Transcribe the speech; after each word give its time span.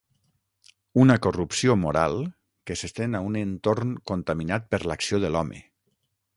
Una 1.03 1.17
corrupció 1.25 1.75
moral 1.81 2.17
que 2.71 2.79
s'estén 2.81 3.19
a 3.19 3.23
un 3.27 3.39
entorn 3.43 3.95
contaminat 4.13 4.69
per 4.73 4.81
l'acció 4.89 5.25
de 5.27 5.35
l'home. 5.37 5.65